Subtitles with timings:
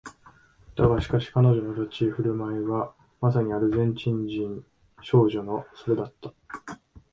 [0.75, 4.63] だがしかし彼女の立ち居振る舞いはまさにアルゼンチン人
[5.03, 6.33] 少女のそれだった